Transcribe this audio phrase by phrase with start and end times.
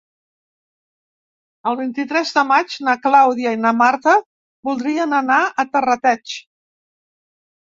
[1.71, 4.17] El vint-i-tres de maig na Clàudia i na Marta
[4.71, 6.35] voldrien anar a Terrateig.